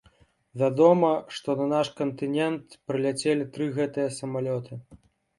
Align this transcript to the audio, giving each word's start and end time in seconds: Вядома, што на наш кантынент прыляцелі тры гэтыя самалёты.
Вядома, 0.59 1.09
што 1.39 1.49
на 1.59 1.67
наш 1.73 1.91
кантынент 1.99 2.77
прыляцелі 2.91 3.45
тры 3.57 3.67
гэтыя 3.75 4.07
самалёты. 4.17 4.73